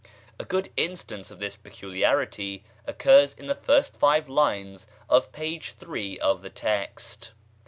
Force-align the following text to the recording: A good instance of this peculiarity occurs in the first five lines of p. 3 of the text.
A 0.39 0.45
good 0.45 0.71
instance 0.77 1.29
of 1.29 1.39
this 1.39 1.55
peculiarity 1.55 2.63
occurs 2.87 3.35
in 3.35 3.45
the 3.45 3.53
first 3.53 3.95
five 3.95 4.27
lines 4.27 4.87
of 5.07 5.31
p. 5.31 5.59
3 5.59 6.17
of 6.17 6.41
the 6.41 6.49
text. 6.49 7.33